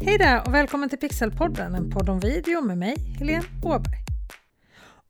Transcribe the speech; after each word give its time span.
Hej 0.00 0.18
där 0.18 0.46
och 0.46 0.54
välkommen 0.54 0.88
till 0.88 0.98
Pixelpodden, 0.98 1.74
en 1.74 1.90
podd 1.90 2.08
om 2.08 2.20
video 2.20 2.60
med 2.60 2.78
mig, 2.78 2.96
Helene 3.18 3.44
Åberg. 3.62 3.98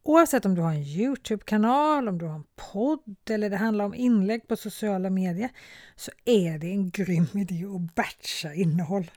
Oavsett 0.02 0.44
om 0.44 0.54
du 0.54 0.62
har 0.62 0.72
en 0.72 0.82
Youtube-kanal, 0.82 2.08
om 2.08 2.18
du 2.18 2.26
har 2.26 2.34
en 2.34 2.44
podd 2.72 3.16
eller 3.30 3.50
det 3.50 3.56
handlar 3.56 3.84
om 3.84 3.94
inlägg 3.94 4.48
på 4.48 4.56
sociala 4.56 5.10
medier 5.10 5.50
så 5.96 6.10
är 6.24 6.58
det 6.58 6.66
en 6.66 6.90
grym 6.90 7.26
idé 7.34 7.64
att 7.64 7.94
batcha 7.94 8.54
innehåll. 8.54 9.10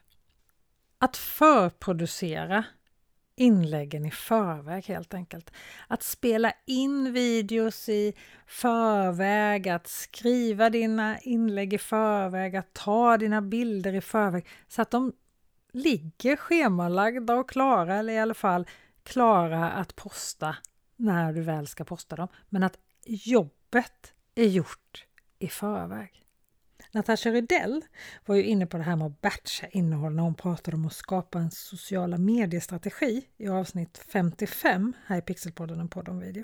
Att 0.97 1.17
förproducera 1.17 2.63
inläggen 3.35 4.05
i 4.05 4.11
förväg 4.11 4.85
helt 4.85 5.13
enkelt. 5.13 5.51
Att 5.87 6.03
spela 6.03 6.53
in 6.65 7.13
videos 7.13 7.89
i 7.89 8.13
förväg, 8.47 9.69
att 9.69 9.87
skriva 9.87 10.69
dina 10.69 11.19
inlägg 11.19 11.73
i 11.73 11.77
förväg, 11.77 12.55
att 12.55 12.73
ta 12.73 13.17
dina 13.17 13.41
bilder 13.41 13.93
i 13.93 14.01
förväg 14.01 14.45
så 14.67 14.81
att 14.81 14.91
de 14.91 15.13
ligger 15.71 16.35
schemalagda 16.35 17.35
och 17.35 17.49
klara 17.49 17.95
eller 17.95 18.13
i 18.13 18.19
alla 18.19 18.33
fall 18.33 18.67
klara 19.03 19.71
att 19.71 19.95
posta 19.95 20.55
när 20.95 21.33
du 21.33 21.41
väl 21.41 21.67
ska 21.67 21.83
posta 21.83 22.15
dem. 22.15 22.27
Men 22.49 22.63
att 22.63 22.77
jobbet 23.05 24.13
är 24.35 24.47
gjort 24.47 25.05
i 25.39 25.47
förväg. 25.47 26.21
Natasha 26.91 27.29
Rydell 27.29 27.81
var 28.25 28.35
ju 28.35 28.43
inne 28.43 28.65
på 28.65 28.77
det 28.77 28.83
här 28.83 28.95
med 28.95 29.07
att 29.07 29.21
batcha 29.21 29.67
innehåll 29.67 30.13
när 30.13 30.23
hon 30.23 30.35
pratade 30.35 30.77
om 30.77 30.85
att 30.85 30.93
skapa 30.93 31.39
en 31.39 31.51
sociala 31.51 32.17
mediestrategi 32.17 33.27
i 33.37 33.47
avsnitt 33.47 33.97
55 33.97 34.93
här 35.05 35.17
i 35.17 35.21
Pixelpodden, 35.21 35.79
en 35.79 35.87
podd 35.87 36.09
om 36.09 36.19
video. 36.19 36.43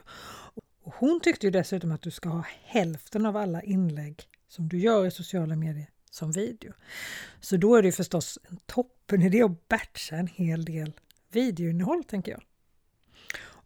Och 0.83 0.93
hon 0.93 1.19
tyckte 1.19 1.47
ju 1.47 1.51
dessutom 1.51 1.91
att 1.91 2.01
du 2.01 2.11
ska 2.11 2.29
ha 2.29 2.43
hälften 2.63 3.25
av 3.25 3.37
alla 3.37 3.61
inlägg 3.61 4.23
som 4.47 4.67
du 4.67 4.79
gör 4.79 5.05
i 5.05 5.11
sociala 5.11 5.55
medier 5.55 5.87
som 6.11 6.31
video. 6.31 6.73
Så 7.39 7.57
då 7.57 7.75
är 7.75 7.83
det 7.83 7.91
förstås 7.91 8.39
en 8.49 8.57
toppenidé 8.65 9.43
att 9.43 9.67
batcha 9.67 10.15
en 10.15 10.27
hel 10.27 10.65
del 10.65 10.93
videoinnehåll, 11.31 12.03
tänker 12.03 12.31
jag. 12.31 12.43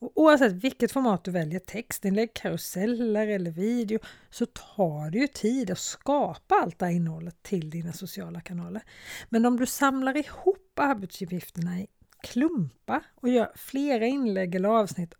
Och 0.01 0.11
oavsett 0.15 0.53
vilket 0.53 0.91
format 0.91 1.23
du 1.23 1.31
väljer, 1.31 1.59
textinlägg, 1.59 2.33
karuseller 2.33 3.27
eller 3.27 3.51
video, 3.51 3.99
så 4.29 4.45
tar 4.45 5.09
det 5.09 5.17
ju 5.17 5.27
tid 5.27 5.71
att 5.71 5.79
skapa 5.79 6.55
allt 6.55 6.79
det 6.79 6.85
här 6.85 6.93
innehållet 6.93 7.43
till 7.43 7.69
dina 7.69 7.93
sociala 7.93 8.41
kanaler. 8.41 8.81
Men 9.29 9.45
om 9.45 9.57
du 9.57 9.65
samlar 9.65 10.17
ihop 10.17 10.79
arbetsuppgifterna 10.79 11.79
i 11.79 11.87
klumpar 12.21 13.03
och 13.15 13.29
gör 13.29 13.51
flera 13.55 14.05
inlägg 14.05 14.55
eller 14.55 14.69
avsnitt 14.69 15.13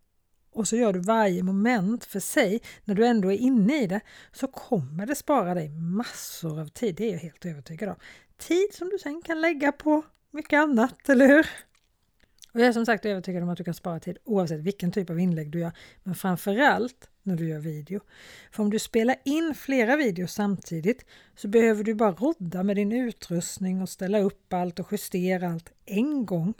och 0.52 0.67
så 0.67 0.75
gör 0.75 0.94
du 0.94 0.99
varje 0.99 1.44
moment 1.44 2.05
för 2.05 2.19
sig 2.19 2.61
när 2.85 2.95
du 2.95 3.05
ändå 3.05 3.31
är 3.31 3.38
inne 3.38 3.83
i 3.83 3.88
det 3.88 4.02
så 4.31 4.47
kommer 4.47 5.05
det 5.05 5.16
spara 5.16 5.53
dig 5.53 5.69
massor 5.69 6.59
av 6.59 6.67
tid. 6.67 6.95
Det 6.95 7.07
är 7.07 7.11
jag 7.11 7.19
helt 7.19 7.45
övertygad 7.45 7.89
om. 7.89 7.95
Tid 8.38 8.73
som 8.73 8.89
du 8.89 8.97
sen 8.99 9.22
kan 9.22 9.41
lägga 9.41 9.72
på 9.72 10.03
mycket 10.31 10.57
annat, 10.59 11.09
eller 11.09 11.27
hur? 11.27 11.47
Och 12.53 12.59
jag 12.59 12.67
är 12.67 12.73
som 12.73 12.85
sagt 12.85 13.05
övertygad 13.05 13.44
om 13.44 13.49
att 13.49 13.57
du 13.57 13.63
kan 13.63 13.73
spara 13.73 13.99
tid 13.99 14.17
oavsett 14.23 14.59
vilken 14.59 14.91
typ 14.91 15.09
av 15.09 15.19
inlägg 15.19 15.52
du 15.52 15.59
gör, 15.59 15.72
men 16.03 16.16
framförallt 16.16 17.09
när 17.23 17.35
du 17.35 17.49
gör 17.49 17.59
video. 17.59 18.02
För 18.52 18.63
om 18.63 18.69
du 18.69 18.79
spelar 18.79 19.16
in 19.25 19.55
flera 19.55 19.95
videos 19.95 20.33
samtidigt 20.33 21.05
så 21.35 21.47
behöver 21.47 21.83
du 21.83 21.94
bara 21.94 22.11
rodda 22.11 22.63
med 22.63 22.75
din 22.75 22.91
utrustning 22.91 23.81
och 23.81 23.89
ställa 23.89 24.19
upp 24.19 24.53
allt 24.53 24.79
och 24.79 24.88
justera 24.91 25.49
allt 25.49 25.72
en 25.85 26.25
gång. 26.25 26.53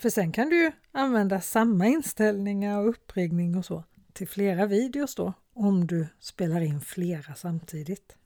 För 0.00 0.10
sen 0.10 0.32
kan 0.32 0.48
du 0.48 0.72
använda 0.92 1.40
samma 1.40 1.86
inställningar 1.86 2.78
och 2.78 2.88
uppriggning 2.88 3.56
och 3.56 3.64
så 3.64 3.84
till 4.12 4.28
flera 4.28 4.66
videos 4.66 5.14
då 5.14 5.32
om 5.54 5.86
du 5.86 6.06
spelar 6.18 6.60
in 6.60 6.80
flera 6.80 7.34
samtidigt. 7.34 8.16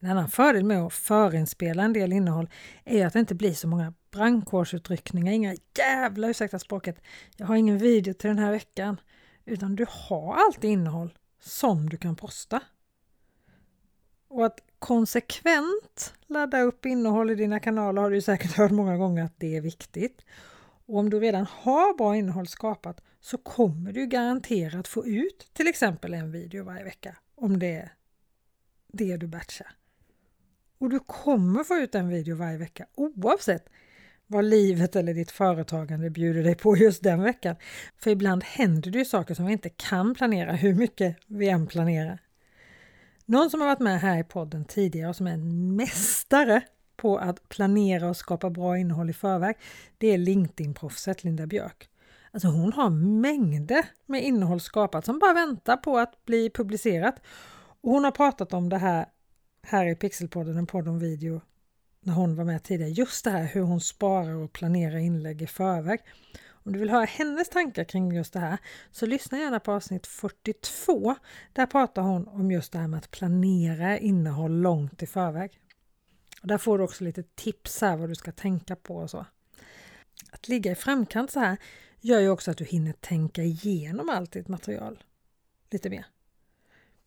En 0.00 0.10
annan 0.10 0.28
fördel 0.28 0.64
med 0.64 0.78
att 0.82 0.92
förinspela 0.92 1.82
en 1.82 1.92
del 1.92 2.12
innehåll 2.12 2.48
är 2.84 3.06
att 3.06 3.12
det 3.12 3.20
inte 3.20 3.34
blir 3.34 3.52
så 3.52 3.68
många 3.68 3.94
brandkårsutryckningar, 4.10 5.32
inga 5.32 5.56
jävla, 5.78 6.28
ursäkta 6.28 6.58
språket, 6.58 7.02
jag 7.36 7.46
har 7.46 7.56
ingen 7.56 7.78
video 7.78 8.14
till 8.14 8.28
den 8.28 8.38
här 8.38 8.50
veckan. 8.50 9.00
Utan 9.44 9.76
du 9.76 9.86
har 9.88 10.34
alltid 10.34 10.70
innehåll 10.70 11.18
som 11.40 11.88
du 11.88 11.96
kan 11.96 12.16
posta. 12.16 12.60
Och 14.28 14.46
att 14.46 14.60
konsekvent 14.78 16.14
ladda 16.26 16.60
upp 16.60 16.86
innehåll 16.86 17.30
i 17.30 17.34
dina 17.34 17.60
kanaler 17.60 18.02
har 18.02 18.10
du 18.10 18.20
säkert 18.20 18.52
hört 18.52 18.70
många 18.70 18.96
gånger 18.96 19.24
att 19.24 19.34
det 19.40 19.56
är 19.56 19.60
viktigt. 19.60 20.22
Och 20.92 20.98
om 20.98 21.10
du 21.10 21.20
redan 21.20 21.46
har 21.50 21.96
bra 21.96 22.16
innehåll 22.16 22.46
skapat 22.46 23.00
så 23.20 23.38
kommer 23.38 23.92
du 23.92 24.06
garanterat 24.06 24.88
få 24.88 25.06
ut 25.06 25.50
till 25.52 25.66
exempel 25.66 26.14
en 26.14 26.32
video 26.32 26.64
varje 26.64 26.84
vecka 26.84 27.16
om 27.34 27.58
det 27.58 27.74
är 27.74 27.92
det 28.92 29.16
du 29.16 29.26
batchar. 29.26 29.70
Och 30.78 30.90
du 30.90 30.98
kommer 30.98 31.64
få 31.64 31.76
ut 31.76 31.94
en 31.94 32.08
video 32.08 32.36
varje 32.36 32.58
vecka 32.58 32.86
oavsett 32.94 33.68
vad 34.26 34.44
livet 34.44 34.96
eller 34.96 35.14
ditt 35.14 35.30
företagande 35.30 36.10
bjuder 36.10 36.42
dig 36.42 36.54
på 36.54 36.76
just 36.76 37.02
den 37.02 37.22
veckan. 37.22 37.56
För 37.96 38.10
ibland 38.10 38.44
händer 38.44 38.90
det 38.90 38.98
ju 38.98 39.04
saker 39.04 39.34
som 39.34 39.46
vi 39.46 39.52
inte 39.52 39.70
kan 39.70 40.14
planera 40.14 40.52
hur 40.52 40.74
mycket 40.74 41.16
vi 41.26 41.48
än 41.48 41.66
planerar. 41.66 42.18
Någon 43.24 43.50
som 43.50 43.60
har 43.60 43.68
varit 43.68 43.80
med 43.80 44.00
här 44.00 44.18
i 44.18 44.24
podden 44.24 44.64
tidigare 44.64 45.08
och 45.08 45.16
som 45.16 45.26
är 45.26 45.32
en 45.32 45.76
mästare 45.76 46.62
på 47.02 47.18
att 47.18 47.48
planera 47.48 48.08
och 48.08 48.16
skapa 48.16 48.50
bra 48.50 48.78
innehåll 48.78 49.10
i 49.10 49.12
förväg, 49.12 49.56
det 49.98 50.06
är 50.06 50.18
LinkedIn-proffset 50.18 51.24
Linda 51.24 51.46
Björk. 51.46 51.88
Alltså 52.30 52.48
hon 52.48 52.72
har 52.72 52.90
mängder 53.20 53.84
med 54.06 54.24
innehåll 54.24 54.60
skapat 54.60 55.04
som 55.04 55.18
bara 55.18 55.32
väntar 55.32 55.76
på 55.76 55.98
att 55.98 56.24
bli 56.24 56.50
publicerat. 56.50 57.20
Och 57.82 57.90
hon 57.90 58.04
har 58.04 58.10
pratat 58.10 58.52
om 58.52 58.68
det 58.68 58.78
här 58.78 59.06
här 59.66 59.86
i 59.86 59.94
Pixelpodden, 59.94 60.56
en 60.56 60.66
podd 60.66 60.88
om 60.88 60.98
video, 60.98 61.40
när 62.00 62.14
hon 62.14 62.36
var 62.36 62.44
med 62.44 62.62
tidigare. 62.62 62.90
Just 62.90 63.24
det 63.24 63.30
här 63.30 63.44
hur 63.44 63.62
hon 63.62 63.80
sparar 63.80 64.34
och 64.34 64.52
planerar 64.52 64.96
inlägg 64.96 65.42
i 65.42 65.46
förväg. 65.46 66.00
Om 66.64 66.72
du 66.72 66.78
vill 66.78 66.90
höra 66.90 67.04
hennes 67.04 67.48
tankar 67.48 67.84
kring 67.84 68.12
just 68.12 68.32
det 68.32 68.40
här 68.40 68.58
så 68.90 69.06
lyssna 69.06 69.38
gärna 69.38 69.60
på 69.60 69.72
avsnitt 69.72 70.06
42. 70.06 71.14
Där 71.52 71.66
pratar 71.66 72.02
hon 72.02 72.28
om 72.28 72.50
just 72.50 72.72
det 72.72 72.78
här 72.78 72.88
med 72.88 72.98
att 72.98 73.10
planera 73.10 73.98
innehåll 73.98 74.52
långt 74.52 75.02
i 75.02 75.06
förväg. 75.06 75.60
Och 76.42 76.48
där 76.48 76.58
får 76.58 76.78
du 76.78 76.84
också 76.84 77.04
lite 77.04 77.22
tips 77.22 77.80
här 77.80 77.96
vad 77.96 78.08
du 78.08 78.14
ska 78.14 78.32
tänka 78.32 78.76
på 78.76 78.96
och 78.96 79.10
så. 79.10 79.26
Att 80.30 80.48
ligga 80.48 80.72
i 80.72 80.74
framkant 80.74 81.30
så 81.30 81.40
här 81.40 81.56
gör 82.00 82.20
ju 82.20 82.28
också 82.28 82.50
att 82.50 82.56
du 82.56 82.64
hinner 82.64 82.92
tänka 82.92 83.42
igenom 83.42 84.08
allt 84.08 84.32
ditt 84.32 84.48
material 84.48 85.04
lite 85.70 85.90
mer 85.90 86.06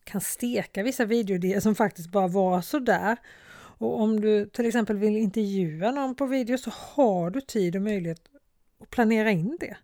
kan 0.06 0.22
steka 0.22 0.84
vissa 0.84 1.06
videoidéer 1.06 1.60
som 1.60 1.76
faktiskt 1.76 2.10
bara 2.10 2.28
var 2.28 2.62
sådär. 2.62 3.18
Och 3.78 4.02
om 4.02 4.20
du 4.20 4.46
till 4.46 4.66
exempel 4.66 4.98
vill 4.98 5.18
intervjua 5.18 5.92
någon 5.92 6.16
på 6.16 6.26
video 6.26 6.58
så 6.58 6.72
har 6.76 7.30
du 7.30 7.42
tid 7.42 7.76
och 7.76 7.82
möjlighet 7.82 8.22
att 8.82 8.90
planera 8.90 9.32
in 9.32 9.58
det. 9.60 9.78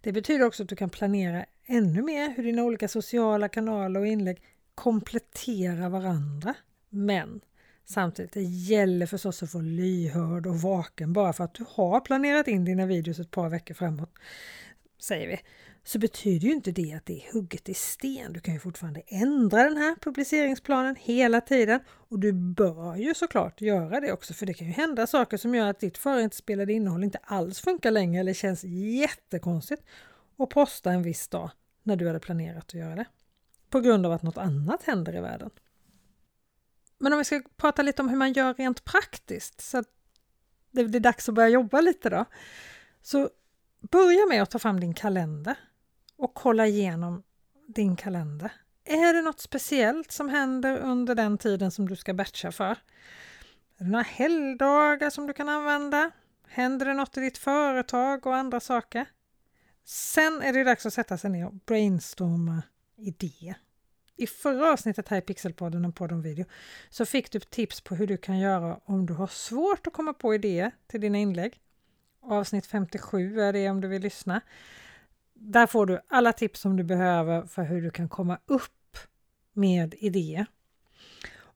Det 0.00 0.12
betyder 0.12 0.46
också 0.46 0.62
att 0.62 0.68
du 0.68 0.76
kan 0.76 0.90
planera 0.90 1.44
ännu 1.66 2.02
mer 2.02 2.34
hur 2.36 2.44
dina 2.44 2.62
olika 2.62 2.88
sociala 2.88 3.48
kanaler 3.48 4.00
och 4.00 4.06
inlägg 4.06 4.42
kompletterar 4.74 5.88
varandra. 5.88 6.54
Men 6.88 7.40
samtidigt, 7.84 8.32
det 8.32 8.42
gäller 8.42 9.06
förstås 9.06 9.42
att 9.42 9.50
få 9.50 9.60
lyhörd 9.60 10.46
och 10.46 10.60
vaken 10.60 11.12
bara 11.12 11.32
för 11.32 11.44
att 11.44 11.54
du 11.54 11.64
har 11.68 12.00
planerat 12.00 12.48
in 12.48 12.64
dina 12.64 12.86
videos 12.86 13.18
ett 13.18 13.30
par 13.30 13.48
veckor 13.48 13.74
framåt, 13.74 14.10
säger 14.98 15.28
vi 15.28 15.40
så 15.84 15.98
betyder 15.98 16.48
ju 16.48 16.54
inte 16.54 16.72
det 16.72 16.92
att 16.92 17.06
det 17.06 17.12
är 17.12 17.32
hugget 17.32 17.68
i 17.68 17.74
sten. 17.74 18.32
Du 18.32 18.40
kan 18.40 18.54
ju 18.54 18.60
fortfarande 18.60 19.02
ändra 19.06 19.62
den 19.62 19.76
här 19.76 19.96
publiceringsplanen 20.00 20.96
hela 21.00 21.40
tiden 21.40 21.80
och 21.88 22.18
du 22.18 22.32
bör 22.32 22.96
ju 22.96 23.14
såklart 23.14 23.60
göra 23.60 24.00
det 24.00 24.12
också 24.12 24.34
för 24.34 24.46
det 24.46 24.54
kan 24.54 24.66
ju 24.66 24.72
hända 24.72 25.06
saker 25.06 25.36
som 25.36 25.54
gör 25.54 25.66
att 25.66 25.80
ditt 25.80 25.98
förinspelade 25.98 26.72
innehåll 26.72 27.04
inte 27.04 27.18
alls 27.22 27.60
funkar 27.60 27.90
längre 27.90 28.20
eller 28.20 28.32
känns 28.32 28.64
jättekonstigt 28.64 29.82
att 30.38 30.48
posta 30.48 30.92
en 30.92 31.02
viss 31.02 31.28
dag 31.28 31.50
när 31.82 31.96
du 31.96 32.06
hade 32.06 32.20
planerat 32.20 32.64
att 32.64 32.74
göra 32.74 32.94
det. 32.94 33.06
På 33.70 33.80
grund 33.80 34.06
av 34.06 34.12
att 34.12 34.22
något 34.22 34.38
annat 34.38 34.82
händer 34.82 35.16
i 35.16 35.20
världen. 35.20 35.50
Men 36.98 37.12
om 37.12 37.18
vi 37.18 37.24
ska 37.24 37.42
prata 37.56 37.82
lite 37.82 38.02
om 38.02 38.08
hur 38.08 38.16
man 38.16 38.32
gör 38.32 38.54
rent 38.54 38.84
praktiskt 38.84 39.60
så 39.60 39.78
att 39.78 39.88
det 40.70 40.84
blir 40.84 41.00
dags 41.00 41.28
att 41.28 41.34
börja 41.34 41.48
jobba 41.48 41.80
lite 41.80 42.10
då. 42.10 42.24
Så 43.02 43.30
börja 43.80 44.26
med 44.26 44.42
att 44.42 44.50
ta 44.50 44.58
fram 44.58 44.80
din 44.80 44.94
kalender 44.94 45.56
och 46.16 46.34
kolla 46.34 46.66
igenom 46.66 47.22
din 47.66 47.96
kalender. 47.96 48.52
Är 48.84 49.14
det 49.14 49.22
något 49.22 49.40
speciellt 49.40 50.12
som 50.12 50.28
händer 50.28 50.78
under 50.78 51.14
den 51.14 51.38
tiden 51.38 51.70
som 51.70 51.88
du 51.88 51.96
ska 51.96 52.14
batcha 52.14 52.52
för? 52.52 52.70
Är 53.78 53.84
det 53.84 53.90
några 53.90 54.02
helgdagar 54.02 55.10
som 55.10 55.26
du 55.26 55.32
kan 55.32 55.48
använda? 55.48 56.10
Händer 56.48 56.86
det 56.86 56.94
något 56.94 57.16
i 57.16 57.20
ditt 57.20 57.38
företag 57.38 58.26
och 58.26 58.36
andra 58.36 58.60
saker? 58.60 59.06
Sen 59.84 60.42
är 60.42 60.52
det 60.52 60.64
dags 60.64 60.86
att 60.86 60.94
sätta 60.94 61.18
sig 61.18 61.30
ner 61.30 61.46
och 61.46 61.54
brainstorma 61.54 62.62
idéer. 62.96 63.56
I 64.16 64.26
förra 64.26 64.72
avsnittet 64.72 65.08
här 65.08 65.18
i 65.18 65.20
Pixelpodden, 65.20 65.84
och 65.84 65.94
podd 65.94 66.12
om 66.12 66.22
video, 66.22 66.44
så 66.90 67.06
fick 67.06 67.32
du 67.32 67.40
tips 67.40 67.80
på 67.80 67.94
hur 67.94 68.06
du 68.06 68.16
kan 68.16 68.38
göra 68.38 68.80
om 68.84 69.06
du 69.06 69.12
har 69.12 69.26
svårt 69.26 69.86
att 69.86 69.92
komma 69.92 70.12
på 70.12 70.34
idéer 70.34 70.72
till 70.86 71.00
dina 71.00 71.18
inlägg. 71.18 71.60
Avsnitt 72.20 72.66
57 72.66 73.40
är 73.40 73.52
det 73.52 73.70
om 73.70 73.80
du 73.80 73.88
vill 73.88 74.02
lyssna. 74.02 74.40
Där 75.34 75.66
får 75.66 75.86
du 75.86 76.00
alla 76.08 76.32
tips 76.32 76.60
som 76.60 76.76
du 76.76 76.84
behöver 76.84 77.46
för 77.46 77.62
hur 77.62 77.82
du 77.82 77.90
kan 77.90 78.08
komma 78.08 78.38
upp 78.46 78.98
med 79.52 79.94
idéer. 79.98 80.46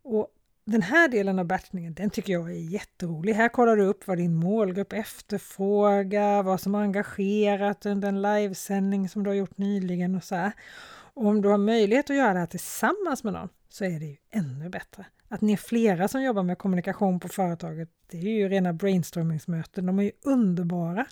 Och 0.02 0.28
den 0.64 0.82
här 0.82 1.08
delen 1.08 1.38
av 1.38 1.44
batchningen, 1.44 1.94
den 1.94 2.10
tycker 2.10 2.32
jag 2.32 2.50
är 2.50 2.70
jätterolig. 2.70 3.34
Här 3.34 3.48
kollar 3.48 3.76
du 3.76 3.84
upp 3.84 4.06
vad 4.06 4.18
din 4.18 4.34
målgrupp 4.34 4.92
efterfrågar, 4.92 6.42
vad 6.42 6.60
som 6.60 6.74
har 6.74 6.82
engagerat 6.82 7.86
under 7.86 8.08
en 8.08 8.22
livesändning 8.22 9.08
som 9.08 9.24
du 9.24 9.30
har 9.30 9.34
gjort 9.34 9.58
nyligen 9.58 10.14
och 10.14 10.24
så 10.24 10.34
här. 10.34 10.52
Och 11.18 11.26
om 11.26 11.42
du 11.42 11.48
har 11.48 11.58
möjlighet 11.58 12.10
att 12.10 12.16
göra 12.16 12.32
det 12.32 12.38
här 12.38 12.46
tillsammans 12.46 13.24
med 13.24 13.32
någon 13.32 13.48
så 13.68 13.84
är 13.84 14.00
det 14.00 14.06
ju 14.06 14.16
ännu 14.30 14.68
bättre. 14.68 15.06
Att 15.28 15.40
ni 15.40 15.52
är 15.52 15.56
flera 15.56 16.08
som 16.08 16.22
jobbar 16.22 16.42
med 16.42 16.58
kommunikation 16.58 17.20
på 17.20 17.28
företaget, 17.28 17.88
det 18.10 18.18
är 18.18 18.22
ju 18.22 18.48
rena 18.48 18.72
brainstormingsmöten, 18.72 19.86
de 19.86 19.98
är 19.98 20.02
ju 20.02 20.12
underbara. 20.22 21.06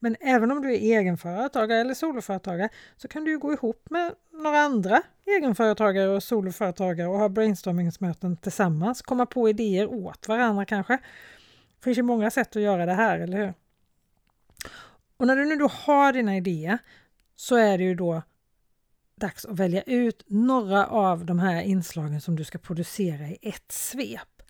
Men 0.00 0.16
även 0.20 0.50
om 0.50 0.62
du 0.62 0.74
är 0.74 0.78
egenföretagare 0.78 1.80
eller 1.80 1.94
soloföretagare 1.94 2.68
så 2.96 3.08
kan 3.08 3.24
du 3.24 3.38
gå 3.38 3.52
ihop 3.52 3.86
med 3.90 4.14
några 4.30 4.58
andra 4.58 5.02
egenföretagare 5.26 6.08
och 6.08 6.22
soloföretagare 6.22 7.08
och 7.08 7.18
ha 7.18 7.28
brainstormingsmöten 7.28 8.36
tillsammans, 8.36 9.02
komma 9.02 9.26
på 9.26 9.48
idéer 9.48 9.86
åt 9.86 10.28
varandra 10.28 10.64
kanske. 10.64 10.92
Det 11.78 11.84
finns 11.84 11.98
ju 11.98 12.02
många 12.02 12.30
sätt 12.30 12.56
att 12.56 12.62
göra 12.62 12.86
det 12.86 12.94
här, 12.94 13.18
eller 13.18 13.36
hur? 13.36 13.54
Och 15.16 15.26
när 15.26 15.36
du 15.36 15.44
nu 15.44 15.56
då 15.56 15.66
har 15.66 16.12
dina 16.12 16.36
idéer 16.36 16.78
så 17.36 17.56
är 17.56 17.78
det 17.78 17.84
ju 17.84 17.94
då 17.94 18.22
dags 19.22 19.44
att 19.44 19.58
välja 19.58 19.82
ut 19.82 20.24
några 20.26 20.86
av 20.86 21.24
de 21.24 21.38
här 21.38 21.62
inslagen 21.62 22.20
som 22.20 22.36
du 22.36 22.44
ska 22.44 22.58
producera 22.58 23.26
i 23.26 23.38
ett 23.42 23.72
svep. 23.72 24.42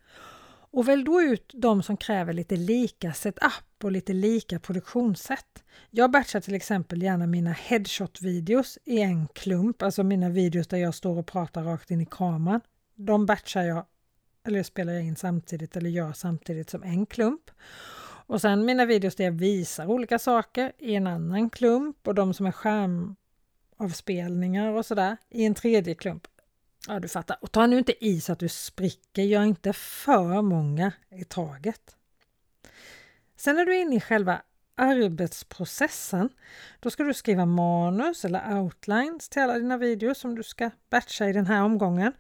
Och 0.73 0.89
välj 0.89 1.05
då 1.05 1.23
ut 1.23 1.53
de 1.55 1.83
som 1.83 1.97
kräver 1.97 2.33
lite 2.33 2.57
lika 2.57 3.13
setup 3.13 3.85
och 3.85 3.93
lite 3.93 4.13
lika 4.13 4.59
produktionssätt. 4.61 5.65
Jag 5.91 6.11
batchar 6.11 6.41
till 6.41 6.55
exempel 6.55 7.03
gärna 7.03 7.27
mina 7.27 7.53
headshot-videos 7.53 8.79
i 8.85 9.01
en 9.01 9.29
klump, 9.29 9.83
alltså 9.83 10.03
mina 10.03 10.29
videos 10.29 10.67
där 10.67 10.79
jag 10.79 10.95
står 10.95 11.19
och 11.19 11.27
pratar 11.27 11.63
rakt 11.63 11.91
in 11.91 12.01
i 12.01 12.07
kameran. 12.07 12.61
De 12.95 13.27
batchar 13.27 13.63
jag, 13.63 13.87
eller 14.47 14.63
spelar 14.63 14.93
jag 14.93 15.03
in 15.03 15.17
samtidigt 15.17 15.77
eller 15.77 15.91
gör 15.91 16.13
samtidigt 16.13 16.71
som 16.71 16.83
en 16.83 17.07
klump. 17.07 17.51
Och 18.27 18.41
sen 18.41 18.65
mina 18.65 18.85
videos 18.85 19.17
där 19.17 19.25
jag 19.25 19.33
visar 19.33 19.87
olika 19.87 20.19
saker 20.19 20.73
i 20.79 20.95
en 20.95 21.07
annan 21.07 21.51
klump 21.51 22.09
och 22.09 22.15
de 22.15 22.35
som 22.35 22.47
är 22.47 22.53
skärm 22.53 23.17
avspelningar 23.85 24.73
och 24.73 24.87
sådär 24.87 25.17
i 25.31 25.45
en 25.45 25.55
tredje 25.55 25.95
klump. 25.95 26.27
Ja, 26.89 27.01
du 27.01 27.09
fattar. 27.09 27.37
Och 27.41 27.53
ta 27.53 27.67
nu 27.67 27.79
inte 27.79 28.05
i 28.05 28.21
så 28.21 28.33
att 28.33 28.39
du 28.39 28.49
spricker. 28.49 29.23
Gör 29.23 29.43
inte 29.43 29.73
för 29.73 30.43
många 30.43 30.93
i 31.11 31.25
taget. 31.25 31.97
Sen 33.37 33.57
när 33.57 33.65
du 33.65 33.77
är 33.77 33.81
inne 33.81 33.97
i 33.97 34.01
själva 34.01 34.43
arbetsprocessen, 34.75 36.29
då 36.81 36.91
ska 36.91 37.03
du 37.03 37.15
skriva 37.15 37.47
manus 37.47 38.25
eller 38.25 38.61
outlines 38.61 39.29
till 39.29 39.43
alla 39.43 39.59
dina 39.59 39.77
videos 39.77 40.19
som 40.19 40.35
du 40.35 40.43
ska 40.43 40.71
batcha 40.91 41.29
i 41.29 41.33
den 41.33 41.47
här 41.47 41.63
omgången. 41.63 42.13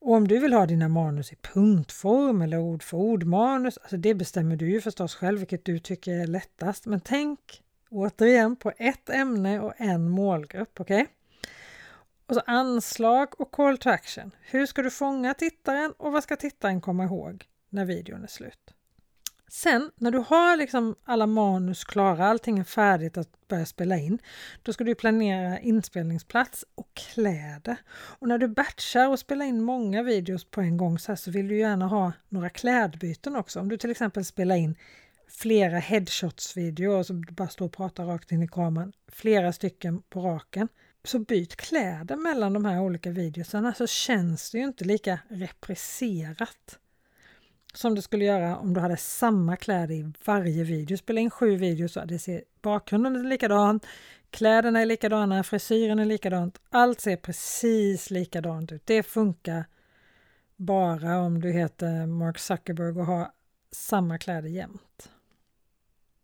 Och 0.00 0.14
om 0.14 0.28
du 0.28 0.38
vill 0.38 0.52
ha 0.52 0.66
dina 0.66 0.88
manus 0.88 1.32
i 1.32 1.36
punktform 1.36 2.42
eller 2.42 2.58
ord 2.58 2.82
för 2.82 2.96
ord-manus, 2.96 3.78
alltså 3.78 3.96
det 3.96 4.14
bestämmer 4.14 4.56
du 4.56 4.70
ju 4.70 4.80
förstås 4.80 5.14
själv 5.14 5.38
vilket 5.38 5.64
du 5.64 5.78
tycker 5.78 6.12
är 6.12 6.26
lättast. 6.26 6.86
Men 6.86 7.00
tänk 7.00 7.62
återigen 7.90 8.56
på 8.56 8.72
ett 8.76 9.10
ämne 9.10 9.60
och 9.60 9.72
en 9.76 10.08
målgrupp, 10.08 10.80
okej? 10.80 11.02
Okay? 11.02 11.14
Och 12.26 12.34
så 12.34 12.42
anslag 12.46 13.40
och 13.40 13.50
call 13.50 13.78
to 13.78 13.88
action. 13.90 14.30
Hur 14.40 14.66
ska 14.66 14.82
du 14.82 14.90
fånga 14.90 15.34
tittaren 15.34 15.92
och 15.96 16.12
vad 16.12 16.22
ska 16.22 16.36
tittaren 16.36 16.80
komma 16.80 17.04
ihåg 17.04 17.44
när 17.68 17.84
videon 17.84 18.22
är 18.22 18.26
slut? 18.26 18.74
Sen 19.52 19.90
när 19.96 20.10
du 20.10 20.18
har 20.18 20.56
liksom 20.56 20.96
alla 21.04 21.26
manus 21.26 21.84
klara, 21.84 22.26
allting 22.26 22.58
är 22.58 22.64
färdigt 22.64 23.16
att 23.16 23.48
börja 23.48 23.66
spela 23.66 23.96
in, 23.96 24.18
då 24.62 24.72
ska 24.72 24.84
du 24.84 24.94
planera 24.94 25.58
inspelningsplats 25.58 26.64
och 26.74 26.94
kläder. 26.94 27.76
Och 27.92 28.28
när 28.28 28.38
du 28.38 28.48
batchar 28.48 29.08
och 29.08 29.18
spelar 29.18 29.46
in 29.46 29.62
många 29.62 30.02
videos 30.02 30.44
på 30.44 30.60
en 30.60 30.76
gång 30.76 30.98
så, 30.98 31.16
så 31.16 31.30
vill 31.30 31.48
du 31.48 31.58
gärna 31.58 31.86
ha 31.86 32.12
några 32.28 32.50
klädbyten 32.50 33.36
också. 33.36 33.60
Om 33.60 33.68
du 33.68 33.76
till 33.76 33.90
exempel 33.90 34.24
spelar 34.24 34.56
in 34.56 34.76
flera 35.30 35.78
headshots-videor 35.78 37.02
som 37.02 37.24
bara 37.30 37.48
står 37.48 37.66
och 37.66 37.72
pratar 37.72 38.04
rakt 38.04 38.32
in 38.32 38.42
i 38.42 38.48
kameran, 38.48 38.92
flera 39.08 39.52
stycken 39.52 40.02
på 40.02 40.20
raken, 40.20 40.68
så 41.04 41.18
byt 41.18 41.56
kläder 41.56 42.16
mellan 42.16 42.52
de 42.52 42.64
här 42.64 42.80
olika 42.80 43.10
videosarna 43.10 43.74
så 43.74 43.86
känns 43.86 44.50
det 44.50 44.58
ju 44.58 44.64
inte 44.64 44.84
lika 44.84 45.18
represserat 45.28 46.78
som 47.74 47.94
det 47.94 48.02
skulle 48.02 48.24
göra 48.24 48.56
om 48.56 48.74
du 48.74 48.80
hade 48.80 48.96
samma 48.96 49.56
kläder 49.56 49.94
i 49.94 50.12
varje 50.24 50.64
video. 50.64 50.96
Spela 50.96 51.20
in 51.20 51.30
sju 51.30 51.56
videos 51.56 51.92
så 51.92 52.04
det 52.04 52.18
ser 52.18 52.44
bakgrunden 52.62 53.16
är 53.16 53.24
likadan, 53.24 53.80
kläderna 54.30 54.80
är 54.80 54.86
likadana, 54.86 55.42
frisyren 55.42 55.98
är 55.98 56.04
likadant. 56.04 56.60
Allt 56.70 57.00
ser 57.00 57.16
precis 57.16 58.10
likadant 58.10 58.72
ut. 58.72 58.82
Det 58.84 59.02
funkar 59.02 59.64
bara 60.56 61.18
om 61.18 61.40
du 61.40 61.52
heter 61.52 62.06
Mark 62.06 62.38
Zuckerberg 62.38 63.00
och 63.00 63.06
har 63.06 63.30
samma 63.72 64.18
kläder 64.18 64.48
jämt. 64.48 65.10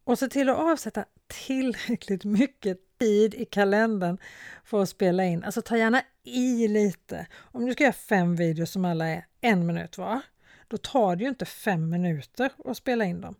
Och 0.07 0.19
se 0.19 0.29
till 0.29 0.49
att 0.49 0.57
avsätta 0.57 1.05
tillräckligt 1.47 2.25
mycket 2.25 2.79
tid 2.99 3.35
i 3.35 3.45
kalendern 3.45 4.19
för 4.65 4.83
att 4.83 4.89
spela 4.89 5.25
in. 5.25 5.45
Alltså 5.45 5.63
ta 5.63 5.77
gärna 5.77 6.03
i 6.23 6.69
lite. 6.69 7.27
Om 7.37 7.67
du 7.67 7.73
ska 7.73 7.85
göra 7.85 7.93
fem 7.93 8.37
videos 8.37 8.71
som 8.71 8.85
alla 8.85 9.07
är 9.07 9.27
en 9.41 9.67
minut 9.67 9.99
var, 9.99 10.21
då 10.69 10.77
tar 10.77 11.17
det 11.17 11.23
ju 11.23 11.29
inte 11.29 11.45
fem 11.45 11.91
minuter 11.91 12.51
att 12.65 12.77
spela 12.77 13.05
in 13.05 13.21
dem. 13.21 13.35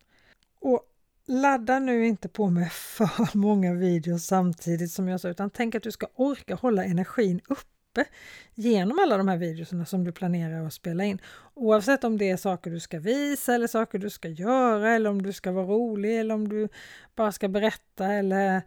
Och 0.61 0.83
ladda 1.27 1.79
nu 1.79 2.07
inte 2.07 2.29
på 2.29 2.51
med 2.51 2.73
för 2.97 3.37
många 3.37 3.75
videos 3.75 4.27
samtidigt 4.27 4.93
som 4.93 5.09
jag 5.09 5.21
sa, 5.21 5.29
utan 5.29 5.51
tänk 5.51 5.75
att 5.75 5.83
du 5.83 5.93
ska 5.93 6.07
orka 6.15 6.55
hålla 6.55 6.85
energin 6.85 7.41
uppe 7.49 7.76
uppe 7.97 8.11
genom 8.55 8.99
alla 8.99 9.17
de 9.17 9.29
här 9.29 9.37
videorna 9.37 9.87
som 9.87 10.05
du 10.05 10.13
planerar 10.13 10.67
att 10.67 10.73
spela 10.73 11.05
in. 11.05 11.19
Oavsett 11.55 12.05
om 12.05 12.19
det 12.19 12.31
är 12.31 12.37
saker 12.37 12.71
du 12.71 12.81
ska 12.81 12.99
visa 12.99 13.55
eller 13.55 13.67
saker 13.67 13.99
du 13.99 14.11
ska 14.11 14.29
göra 14.29 14.95
eller 14.95 15.11
om 15.11 15.23
du 15.23 15.33
ska 15.33 15.53
vara 15.53 15.67
rolig 15.67 16.21
eller 16.21 16.35
om 16.35 16.49
du 16.49 16.69
bara 17.17 17.33
ska 17.33 17.49
berätta 17.49 18.07
eller 18.07 18.63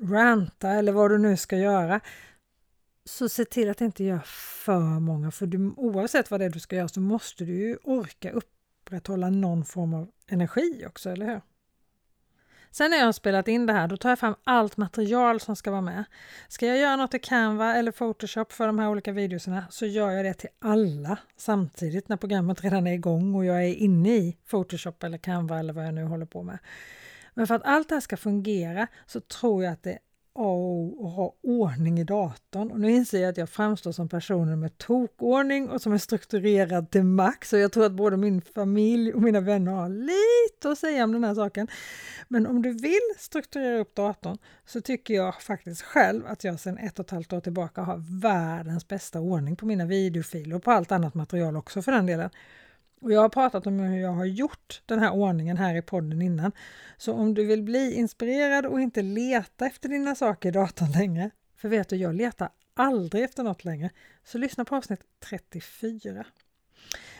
ranta 0.00 0.70
eller 0.70 0.92
vad 0.92 1.10
du 1.10 1.18
nu 1.18 1.36
ska 1.36 1.56
göra. 1.56 2.00
Så 3.04 3.28
se 3.28 3.44
till 3.44 3.70
att 3.70 3.80
inte 3.80 4.04
göra 4.04 4.22
för 4.64 5.00
många, 5.00 5.30
för 5.30 5.46
du, 5.46 5.72
oavsett 5.76 6.30
vad 6.30 6.40
det 6.40 6.46
är 6.46 6.50
du 6.50 6.60
ska 6.60 6.76
göra 6.76 6.88
så 6.88 7.00
måste 7.00 7.44
du 7.44 7.52
ju 7.52 7.76
orka 7.82 8.30
upprätthålla 8.30 9.30
någon 9.30 9.64
form 9.64 9.94
av 9.94 10.08
energi 10.26 10.84
också, 10.86 11.10
eller 11.10 11.26
hur? 11.26 11.40
Sen 12.70 12.90
när 12.90 12.98
jag 12.98 13.04
har 13.04 13.12
spelat 13.12 13.48
in 13.48 13.66
det 13.66 13.72
här, 13.72 13.88
då 13.88 13.96
tar 13.96 14.08
jag 14.08 14.18
fram 14.18 14.34
allt 14.44 14.76
material 14.76 15.40
som 15.40 15.56
ska 15.56 15.70
vara 15.70 15.80
med. 15.80 16.04
Ska 16.48 16.66
jag 16.66 16.78
göra 16.78 16.96
något 16.96 17.14
i 17.14 17.18
Canva 17.18 17.74
eller 17.74 17.92
Photoshop 17.92 18.52
för 18.52 18.66
de 18.66 18.78
här 18.78 18.88
olika 18.88 19.12
videorna 19.12 19.64
så 19.70 19.86
gör 19.86 20.10
jag 20.10 20.24
det 20.24 20.34
till 20.34 20.48
alla 20.58 21.18
samtidigt 21.36 22.08
när 22.08 22.16
programmet 22.16 22.64
redan 22.64 22.86
är 22.86 22.92
igång 22.92 23.34
och 23.34 23.44
jag 23.44 23.64
är 23.64 23.74
inne 23.74 24.16
i 24.16 24.36
Photoshop 24.50 25.02
eller 25.02 25.18
Canva 25.18 25.58
eller 25.58 25.72
vad 25.72 25.86
jag 25.86 25.94
nu 25.94 26.04
håller 26.04 26.26
på 26.26 26.42
med. 26.42 26.58
Men 27.34 27.46
för 27.46 27.54
att 27.54 27.64
allt 27.64 27.88
det 27.88 27.94
här 27.94 28.00
ska 28.00 28.16
fungera 28.16 28.86
så 29.06 29.20
tror 29.20 29.64
jag 29.64 29.72
att 29.72 29.82
det 29.82 29.98
och 30.38 31.10
ha 31.10 31.34
ordning 31.42 31.98
i 31.98 32.04
datorn. 32.04 32.70
Och 32.70 32.80
nu 32.80 32.90
inser 32.90 33.22
jag 33.22 33.30
att 33.30 33.36
jag 33.36 33.48
framstår 33.48 33.92
som 33.92 34.08
personen 34.08 34.60
med 34.60 34.78
tokordning 34.78 35.70
och 35.70 35.82
som 35.82 35.92
är 35.92 35.98
strukturerad 35.98 36.90
till 36.90 37.02
max. 37.02 37.52
Och 37.52 37.58
jag 37.58 37.72
tror 37.72 37.86
att 37.86 37.92
både 37.92 38.16
min 38.16 38.42
familj 38.42 39.12
och 39.12 39.22
mina 39.22 39.40
vänner 39.40 39.72
har 39.72 39.88
lite 39.88 40.70
att 40.70 40.78
säga 40.78 41.04
om 41.04 41.12
den 41.12 41.24
här 41.24 41.34
saken. 41.34 41.68
Men 42.28 42.46
om 42.46 42.62
du 42.62 42.72
vill 42.72 43.14
strukturera 43.18 43.78
upp 43.78 43.94
datorn 43.94 44.38
så 44.66 44.80
tycker 44.80 45.14
jag 45.14 45.42
faktiskt 45.42 45.82
själv 45.82 46.26
att 46.26 46.44
jag 46.44 46.60
sedan 46.60 46.78
ett 46.78 46.98
och 46.98 47.04
ett 47.04 47.10
halvt 47.10 47.32
år 47.32 47.40
tillbaka 47.40 47.82
har 47.82 48.20
världens 48.20 48.88
bästa 48.88 49.20
ordning 49.20 49.56
på 49.56 49.66
mina 49.66 49.86
videofiler 49.86 50.56
och 50.56 50.62
på 50.62 50.70
allt 50.70 50.92
annat 50.92 51.14
material 51.14 51.56
också 51.56 51.82
för 51.82 51.92
den 51.92 52.06
delen. 52.06 52.30
Och 53.00 53.12
jag 53.12 53.20
har 53.20 53.28
pratat 53.28 53.66
om 53.66 53.80
hur 53.80 54.00
jag 54.00 54.12
har 54.12 54.24
gjort 54.24 54.82
den 54.86 54.98
här 54.98 55.12
ordningen 55.12 55.56
här 55.56 55.74
i 55.74 55.82
podden 55.82 56.22
innan. 56.22 56.52
Så 56.96 57.12
om 57.12 57.34
du 57.34 57.44
vill 57.44 57.62
bli 57.62 57.94
inspirerad 57.94 58.66
och 58.66 58.80
inte 58.80 59.02
leta 59.02 59.66
efter 59.66 59.88
dina 59.88 60.14
saker 60.14 60.48
i 60.48 60.52
datorn 60.52 60.92
längre, 60.92 61.30
för 61.56 61.68
vet 61.68 61.88
du, 61.88 61.96
jag 61.96 62.14
letar 62.14 62.48
aldrig 62.74 63.24
efter 63.24 63.42
något 63.42 63.64
längre, 63.64 63.90
så 64.24 64.38
lyssna 64.38 64.64
på 64.64 64.76
avsnitt 64.76 65.00
34. 65.20 66.24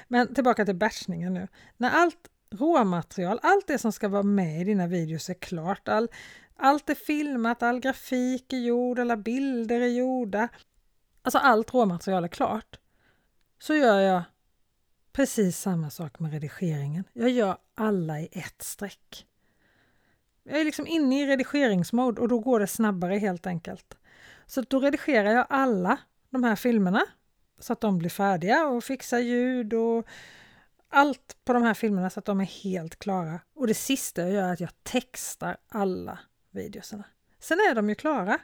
Men 0.09 0.35
tillbaka 0.35 0.65
till 0.65 0.77
batchningen 0.77 1.35
nu. 1.35 1.49
När 1.77 1.91
allt 1.91 2.29
råmaterial, 2.51 3.41
allt 3.43 3.67
det 3.67 3.79
som 3.79 3.93
ska 3.93 4.09
vara 4.09 4.23
med 4.23 4.61
i 4.61 4.65
dina 4.65 4.87
videos 4.87 5.31
är 5.31 5.35
klart, 5.35 5.89
all, 5.89 6.09
allt 6.57 6.91
är 6.91 6.95
filmat, 6.95 7.63
all 7.63 7.81
grafik 7.81 8.53
är 8.53 8.59
gjord, 8.59 8.99
alla 8.99 9.17
bilder 9.17 9.81
är 9.81 9.87
gjorda, 9.87 10.49
alltså 11.23 11.39
allt 11.39 11.75
råmaterial 11.75 12.25
är 12.25 12.29
klart, 12.29 12.79
så 13.59 13.75
gör 13.75 14.01
jag 14.01 14.23
Precis 15.19 15.59
samma 15.59 15.91
sak 15.91 16.19
med 16.19 16.33
redigeringen. 16.33 17.05
Jag 17.13 17.31
gör 17.31 17.57
alla 17.75 18.21
i 18.21 18.29
ett 18.33 18.63
streck. 18.63 19.27
Jag 20.43 20.61
är 20.61 20.65
liksom 20.65 20.87
inne 20.87 21.23
i 21.23 21.27
redigeringsmode 21.27 22.21
och 22.21 22.29
då 22.29 22.39
går 22.39 22.61
det 22.61 22.67
snabbare 22.67 23.15
helt 23.15 23.47
enkelt. 23.47 23.95
Så 24.47 24.61
då 24.61 24.81
redigerar 24.81 25.31
jag 25.31 25.47
alla 25.51 25.99
de 26.31 26.45
här 26.45 26.57
filmerna 26.57 27.07
så 27.59 27.73
att 27.73 27.81
de 27.81 27.99
blir 27.99 28.11
färdiga 28.11 28.67
och 28.67 28.85
fixar 28.85 29.19
ljud 29.19 29.75
och 29.75 30.07
allt 30.89 31.37
på 31.45 31.53
de 31.53 31.63
här 31.63 31.75
filmerna 31.75 32.11
så 32.11 32.19
att 32.19 32.27
de 32.27 32.41
är 32.41 32.63
helt 32.65 32.99
klara. 32.99 33.41
Och 33.55 33.67
det 33.67 33.75
sista 33.75 34.23
jag 34.23 34.31
gör 34.31 34.49
är 34.49 34.53
att 34.53 34.61
jag 34.61 34.83
textar 34.83 35.57
alla 35.69 36.19
videoserna. 36.51 37.05
Sen 37.39 37.59
är 37.59 37.75
de 37.75 37.89
ju 37.89 37.95
klara. 37.95 38.39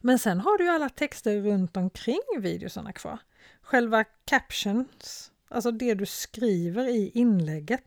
Men 0.00 0.18
sen 0.18 0.40
har 0.40 0.58
du 0.58 0.64
ju 0.64 0.70
alla 0.70 0.88
texter 0.88 1.40
runt 1.40 1.76
omkring 1.76 2.22
videoserna 2.38 2.92
kvar. 2.92 3.18
Själva 3.62 4.04
captions 4.04 5.32
alltså 5.48 5.70
det 5.70 5.94
du 5.94 6.06
skriver 6.06 6.88
i 6.88 7.10
inlägget. 7.14 7.82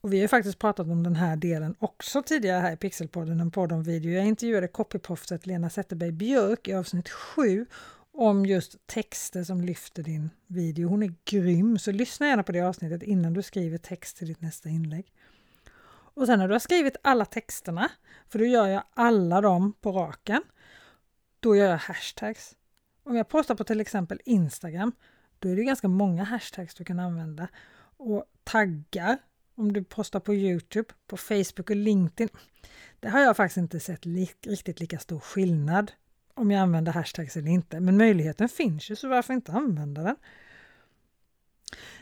Och 0.00 0.12
vi 0.12 0.20
har 0.20 0.28
faktiskt 0.28 0.58
pratat 0.58 0.86
om 0.86 1.02
den 1.02 1.16
här 1.16 1.36
delen 1.36 1.74
också 1.78 2.22
tidigare 2.22 2.60
här 2.60 2.72
i 2.72 2.76
Pixelpodden, 2.76 3.40
en 3.40 3.50
podd 3.50 3.72
om 3.72 3.82
video. 3.82 4.12
Jag 4.12 4.26
intervjuade 4.26 4.68
copyproffset 4.68 5.46
Lena 5.46 5.70
Zetterberg 5.70 6.12
Björk 6.12 6.68
i 6.68 6.74
avsnitt 6.74 7.08
7 7.08 7.66
om 8.12 8.46
just 8.46 8.86
texter 8.86 9.44
som 9.44 9.60
lyfter 9.60 10.02
din 10.02 10.30
video. 10.46 10.88
Hon 10.88 11.02
är 11.02 11.14
grym, 11.24 11.78
så 11.78 11.92
lyssna 11.92 12.26
gärna 12.26 12.42
på 12.42 12.52
det 12.52 12.60
avsnittet 12.60 13.02
innan 13.02 13.32
du 13.32 13.42
skriver 13.42 13.78
text 13.78 14.16
till 14.16 14.28
ditt 14.28 14.40
nästa 14.40 14.68
inlägg. 14.68 15.12
Och 16.14 16.26
sen 16.26 16.38
när 16.38 16.48
du 16.48 16.54
har 16.54 16.58
skrivit 16.58 16.96
alla 17.02 17.24
texterna, 17.24 17.90
för 18.28 18.38
då 18.38 18.44
gör 18.44 18.66
jag 18.66 18.82
alla 18.94 19.40
dem 19.40 19.72
på 19.80 19.92
raken, 19.92 20.42
då 21.40 21.56
gör 21.56 21.70
jag 21.70 21.78
hashtags. 21.78 22.54
Om 23.04 23.16
jag 23.16 23.28
postar 23.28 23.54
på 23.54 23.64
till 23.64 23.80
exempel 23.80 24.20
Instagram, 24.24 24.92
då 25.44 25.50
är 25.50 25.56
det 25.56 25.64
ganska 25.64 25.88
många 25.88 26.24
hashtags 26.24 26.74
du 26.74 26.84
kan 26.84 27.00
använda. 27.00 27.48
Och 27.96 28.24
taggar, 28.44 29.18
om 29.54 29.72
du 29.72 29.84
postar 29.84 30.20
på 30.20 30.34
Youtube, 30.34 30.88
på 31.06 31.16
Facebook 31.16 31.70
och 31.70 31.76
LinkedIn. 31.76 32.28
Det 33.00 33.08
har 33.08 33.20
jag 33.20 33.36
faktiskt 33.36 33.56
inte 33.56 33.80
sett 33.80 34.04
li 34.04 34.30
riktigt 34.46 34.80
lika 34.80 34.98
stor 34.98 35.20
skillnad 35.20 35.92
om 36.34 36.50
jag 36.50 36.60
använder 36.60 36.92
hashtags 36.92 37.36
eller 37.36 37.50
inte. 37.50 37.80
Men 37.80 37.96
möjligheten 37.96 38.48
finns 38.48 38.90
ju, 38.90 38.96
så 38.96 39.08
varför 39.08 39.34
inte 39.34 39.52
använda 39.52 40.02
den? 40.02 40.16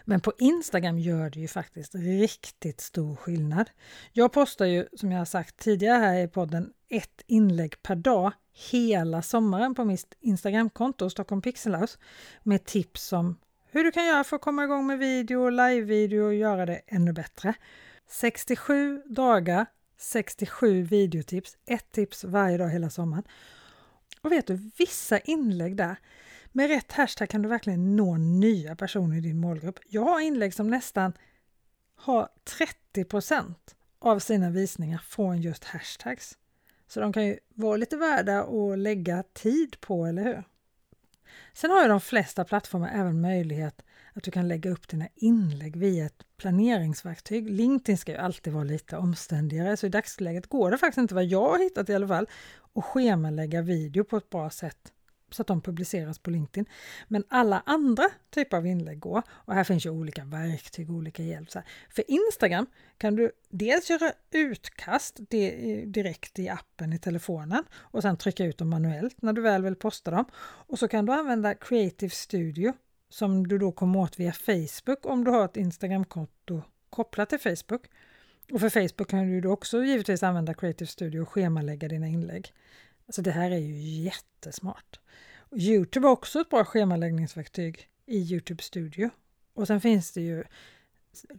Men 0.05 0.21
på 0.21 0.33
Instagram 0.39 0.99
gör 0.99 1.31
det 1.31 1.41
ju 1.41 1.49
faktiskt 1.49 1.95
riktigt 1.95 2.81
stor 2.81 3.17
skillnad. 3.17 3.71
Jag 4.13 4.33
postar 4.33 4.67
ju, 4.67 4.87
som 4.97 5.13
jag 5.13 5.19
har 5.19 5.25
sagt 5.25 5.57
tidigare 5.57 5.99
här 5.99 6.25
i 6.25 6.29
podden, 6.29 6.73
ett 6.89 7.23
inlägg 7.27 7.83
per 7.83 7.97
dag 7.97 8.33
hela 8.71 9.23
sommaren 9.23 9.75
på 9.75 9.85
mitt 9.85 10.15
Instagramkonto 10.21 11.11
Stockholm 11.11 11.43
Pixelhouse 11.43 11.99
med 12.43 12.65
tips 12.65 13.13
om 13.13 13.37
hur 13.71 13.85
du 13.85 13.91
kan 13.93 14.07
göra 14.07 14.25
för 14.25 14.37
att 14.37 14.43
komma 14.43 14.65
igång 14.65 14.87
med 14.87 14.99
video, 14.99 15.49
live-video 15.49 16.25
och 16.27 16.35
göra 16.35 16.67
det 16.67 16.81
ännu 16.87 17.13
bättre. 17.13 17.55
67 18.09 19.03
dagar, 19.07 19.67
67 19.99 20.83
videotips, 20.83 21.57
ett 21.67 21.93
tips 21.93 22.25
varje 22.25 22.59
dag 22.59 22.69
hela 22.69 22.91
sommaren. 22.91 23.25
Och 24.21 24.33
vet 24.33 24.47
du, 24.47 24.71
vissa 24.79 25.19
inlägg 25.19 25.77
där, 25.77 25.97
med 26.53 26.69
rätt 26.69 26.93
hashtag 26.93 27.29
kan 27.29 27.43
du 27.43 27.49
verkligen 27.49 27.97
nå 27.97 28.17
nya 28.17 28.77
personer 28.77 29.17
i 29.17 29.21
din 29.21 29.41
målgrupp. 29.41 29.79
Jag 29.89 30.05
har 30.05 30.21
inlägg 30.21 30.55
som 30.55 30.69
nästan 30.71 31.13
har 31.97 32.29
30% 32.95 33.55
av 33.99 34.19
sina 34.19 34.51
visningar 34.51 34.99
från 34.99 35.41
just 35.41 35.65
hashtags. 35.65 36.39
Så 36.89 37.01
de 37.01 37.13
kan 37.13 37.27
ju 37.27 37.39
vara 37.49 37.77
lite 37.77 37.97
värda 37.97 38.41
att 38.43 38.79
lägga 38.79 39.23
tid 39.23 39.81
på, 39.81 40.07
eller 40.07 40.25
hur? 40.25 40.45
Sen 41.53 41.71
har 41.71 41.83
ju 41.83 41.89
de 41.89 42.01
flesta 42.01 42.45
plattformar 42.45 42.89
även 42.95 43.21
möjlighet 43.21 43.83
att 44.13 44.23
du 44.23 44.31
kan 44.31 44.49
lägga 44.49 44.71
upp 44.71 44.89
dina 44.89 45.09
inlägg 45.15 45.77
via 45.77 46.07
ett 46.07 46.25
planeringsverktyg. 46.37 47.51
LinkedIn 47.51 47.99
ska 47.99 48.13
ju 48.13 48.19
alltid 48.19 48.53
vara 48.53 48.65
lite 48.65 48.97
omständigare, 48.97 49.77
så 49.77 49.87
i 49.87 49.89
dagsläget 49.89 50.47
går 50.47 50.71
det 50.71 50.79
faktiskt 50.79 50.99
inte, 50.99 51.15
vad 51.15 51.25
jag 51.25 51.51
har 51.51 51.59
hittat 51.59 51.89
i 51.89 51.95
alla 51.95 52.09
fall, 52.09 52.29
att 52.75 52.85
schemalägga 52.85 53.63
video 53.63 54.05
på 54.05 54.17
ett 54.17 54.31
bra 54.31 54.51
sätt 54.51 54.93
så 55.33 55.43
att 55.43 55.47
de 55.47 55.61
publiceras 55.61 56.19
på 56.19 56.31
LinkedIn. 56.31 56.67
Men 57.09 57.25
alla 57.29 57.63
andra 57.67 58.05
typer 58.31 58.57
av 58.57 58.67
inlägg 58.67 59.01
går 59.01 59.23
och 59.31 59.55
här 59.55 59.65
finns 59.65 59.87
ju 59.87 59.91
olika 59.91 60.25
verktyg 60.25 60.91
och 60.91 60.97
olika 60.97 61.23
hjälp. 61.23 61.49
För 61.91 62.11
Instagram 62.11 62.67
kan 62.99 63.17
du 63.17 63.33
dels 63.49 63.91
göra 63.91 64.13
utkast 64.31 65.21
direkt 65.87 66.39
i 66.39 66.49
appen 66.49 66.93
i 66.93 66.99
telefonen 66.99 67.65
och 67.75 68.03
sen 68.03 68.17
trycka 68.17 68.45
ut 68.45 68.59
dem 68.59 68.71
manuellt 68.71 69.23
när 69.23 69.33
du 69.33 69.43
väl 69.43 69.63
vill 69.63 69.77
posta 69.77 70.11
dem. 70.11 70.25
Och 70.67 70.79
så 70.79 70.89
kan 70.89 71.07
du 71.07 71.13
använda 71.13 71.55
Creative 71.55 72.11
Studio 72.11 72.73
som 73.09 73.47
du 73.47 73.59
då 73.59 73.73
kommer 73.73 73.99
åt 73.99 74.21
via 74.21 74.33
Facebook 74.33 75.07
om 75.07 75.25
du 75.25 75.31
har 75.31 75.45
ett 75.45 75.57
Instagramkonto 75.57 76.63
kopplat 76.91 77.29
till 77.29 77.39
Facebook. 77.39 77.87
Och 78.53 78.61
för 78.61 78.69
Facebook 78.69 79.09
kan 79.09 79.31
du 79.31 79.41
då 79.41 79.51
också 79.51 79.85
givetvis 79.85 80.23
använda 80.23 80.55
Creative 80.55 80.89
Studio 80.89 81.21
och 81.21 81.29
schemalägga 81.29 81.89
dina 81.89 82.07
inlägg. 82.07 82.53
Alltså 83.13 83.23
det 83.23 83.31
här 83.31 83.51
är 83.51 83.59
ju 83.59 84.03
jättesmart. 84.03 85.01
Youtube 85.57 86.09
är 86.09 86.11
också 86.11 86.41
ett 86.41 86.49
bra 86.49 86.65
schemaläggningsverktyg 86.65 87.89
i 88.07 88.19
Youtube 88.19 88.63
Studio. 88.63 89.11
Och 89.55 89.67
sen 89.67 89.81
finns 89.81 90.13
det 90.13 90.21
ju 90.21 90.45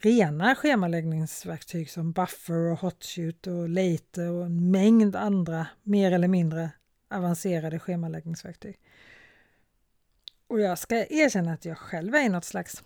rena 0.01 0.55
schemaläggningsverktyg 0.55 1.89
som 1.89 2.11
Buffer 2.11 2.71
och 2.71 2.79
Hotshoot 2.79 3.47
och 3.47 3.69
Later 3.69 4.31
och 4.31 4.45
en 4.45 4.71
mängd 4.71 5.15
andra 5.15 5.67
mer 5.83 6.11
eller 6.11 6.27
mindre 6.27 6.69
avancerade 7.09 7.79
schemaläggningsverktyg. 7.79 8.79
Och 10.47 10.59
jag 10.59 10.79
ska 10.79 10.95
erkänna 10.95 11.53
att 11.53 11.65
jag 11.65 11.77
själv 11.77 12.15
är 12.15 12.25
i 12.25 12.29
något 12.29 12.45
slags 12.45 12.83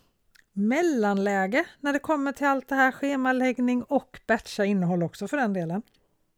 mellanläge 0.54 1.66
när 1.80 1.94
det 1.94 2.00
kommer 2.00 2.32
till 2.32 2.48
allt 2.48 2.70
det 2.70 2.76
här 2.76 2.92
schemaläggning 2.92 3.84
och 3.84 4.20
batcha 4.28 4.66
innehåll 4.66 5.04
också 5.04 5.28
för 5.28 5.38
den 5.38 5.54
delen. 5.54 5.82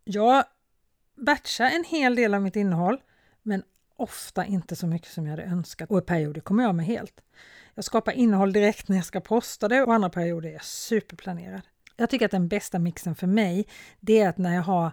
Jag 0.04 0.44
batcha 1.26 1.70
en 1.70 1.84
hel 1.84 2.16
del 2.16 2.34
av 2.34 2.42
mitt 2.42 2.56
innehåll 2.56 2.98
men 3.42 3.64
ofta 3.96 4.46
inte 4.46 4.76
så 4.76 4.88
mycket 4.88 5.12
som 5.12 5.26
jag 5.26 5.32
hade 5.32 5.44
önskat 5.44 5.90
och 5.90 5.98
i 5.98 6.02
perioder 6.02 6.42
kommer 6.42 6.64
jag 6.64 6.76
med 6.76 6.86
helt. 6.86 7.22
Jag 7.76 7.86
skapar 7.86 8.12
innehåll 8.12 8.54
direkt 8.54 8.88
när 8.88 8.96
jag 8.96 9.06
ska 9.06 9.20
posta 9.20 9.68
det 9.68 9.84
och 9.84 9.94
andra 9.94 10.10
perioder 10.10 10.50
är 10.50 10.54
jag 10.54 10.64
superplanerad. 10.64 11.62
Jag 11.96 12.10
tycker 12.10 12.26
att 12.26 12.32
den 12.32 12.48
bästa 12.48 12.80
mixen 12.80 13.16
för 13.16 13.28
mig, 13.28 13.68
det 14.00 14.22
är 14.22 14.30
att 14.30 14.38
när 14.38 14.56
jag 14.56 14.62
har 14.62 14.92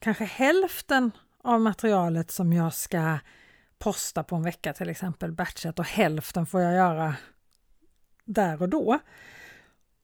kanske 0.00 0.24
hälften 0.24 1.10
av 1.42 1.60
materialet 1.60 2.30
som 2.30 2.52
jag 2.52 2.74
ska 2.74 3.18
posta 3.78 4.22
på 4.22 4.36
en 4.36 4.42
vecka 4.42 4.72
till 4.72 4.88
exempel, 4.88 5.32
batchat 5.32 5.78
och 5.78 5.84
hälften 5.84 6.46
får 6.46 6.60
jag 6.60 6.74
göra 6.74 7.14
där 8.24 8.62
och 8.62 8.68
då. 8.68 8.98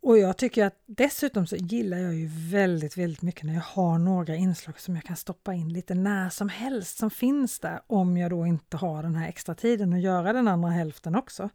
Och 0.05 0.19
jag 0.19 0.37
tycker 0.37 0.65
att 0.65 0.83
dessutom 0.87 1.47
så 1.47 1.57
gillar 1.57 1.99
jag 1.99 2.15
ju 2.15 2.31
väldigt, 2.51 2.97
väldigt 2.99 3.23
mycket 3.23 3.43
när 3.43 3.55
jag 3.55 3.61
har 3.61 3.99
några 3.99 4.35
inslag 4.35 4.81
som 4.81 4.95
jag 4.95 5.05
kan 5.05 5.17
stoppa 5.17 5.55
in 5.55 5.73
lite 5.73 5.95
när 5.95 6.31
som 6.31 6.49
helst 6.49 6.99
som 6.99 7.11
finns 7.11 7.61
där 7.61 7.81
om 7.87 8.17
jag 8.17 8.31
då 8.31 8.47
inte 8.47 8.77
har 8.77 9.03
den 9.03 9.15
här 9.15 9.29
extra 9.29 9.55
tiden 9.55 9.93
att 9.93 10.01
göra 10.01 10.33
den 10.33 10.49
andra 10.49 10.71
hälften 10.71 11.15
också. 11.17 11.51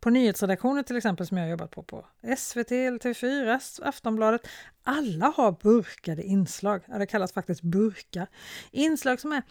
På 0.00 0.10
nyhetsredaktioner 0.10 0.82
till 0.82 0.96
exempel 0.96 1.26
som 1.26 1.36
jag 1.36 1.50
jobbat 1.50 1.70
på 1.70 1.82
på 1.82 2.06
SVT, 2.36 2.70
TV4, 2.70 3.60
Aftonbladet. 3.82 4.48
Alla 4.82 5.26
har 5.36 5.52
burkade 5.62 6.22
inslag. 6.22 6.82
Det 6.98 7.06
kallas 7.06 7.32
faktiskt 7.32 7.62
burkar. 7.62 8.26
Inslag 8.70 9.20
som 9.20 9.32
är 9.32 9.42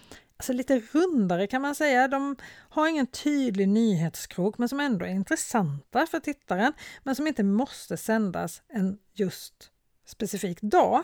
alltså 0.41 0.53
lite 0.53 0.79
rundare 0.91 1.47
kan 1.47 1.61
man 1.61 1.75
säga. 1.75 2.07
De 2.07 2.35
har 2.69 2.87
ingen 2.87 3.07
tydlig 3.07 3.67
nyhetskrok 3.69 4.57
men 4.57 4.69
som 4.69 4.79
ändå 4.79 5.05
är 5.05 5.09
intressanta 5.09 6.05
för 6.05 6.19
tittaren 6.19 6.73
men 7.03 7.15
som 7.15 7.27
inte 7.27 7.43
måste 7.43 7.97
sändas 7.97 8.61
en 8.67 8.97
just 9.13 9.53
specifik 10.05 10.61
dag. 10.61 11.03